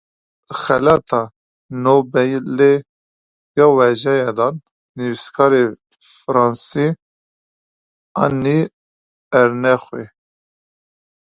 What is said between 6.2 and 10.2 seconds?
Fransî Annie Ernauxê.